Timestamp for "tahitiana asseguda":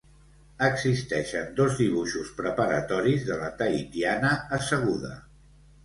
3.63-5.17